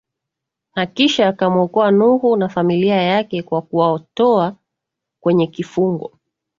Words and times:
na 0.75 0.85
kisha 0.85 1.27
akamwokoa 1.27 1.91
Nuhu 1.91 2.35
na 2.37 2.49
familia 2.49 3.01
yake 3.01 3.43
kwa 3.43 3.61
kuwatoa 3.61 4.55
Kwenye 5.23 5.47
kifungo 5.47 6.19